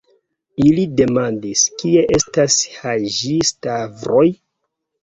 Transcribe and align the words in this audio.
Ili 0.69 0.85
demandis, 1.01 1.61
kie 1.83 2.07
estas 2.17 2.59
Haĝi-Stavros. 2.81 4.45